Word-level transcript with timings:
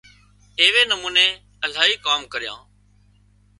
ايوي 0.61 0.81
نموني 0.91 1.27
الاهي 1.65 1.95
ڪام 2.07 2.21
ڪريان 2.31 2.61